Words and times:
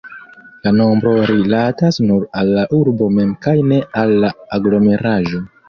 La 0.61 0.71
nombro 0.77 1.11
rilatas 1.31 1.99
nur 2.07 2.25
al 2.41 2.51
la 2.57 2.65
urbo 2.79 3.11
mem 3.21 3.37
kaj 3.47 3.55
ne 3.71 3.81
al 4.03 4.17
la 4.27 4.35
aglomeraĵo. 4.59 5.47